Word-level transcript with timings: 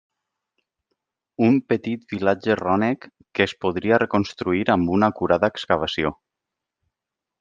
Un 1.47 1.59
petit 1.73 2.07
vilatge 2.15 2.55
rònec 2.61 3.07
que 3.39 3.47
es 3.49 3.53
podria 3.67 4.01
reconstruir 4.05 4.65
amb 4.77 4.95
una 4.97 5.11
acurada 5.15 5.51
excavació. 5.55 6.15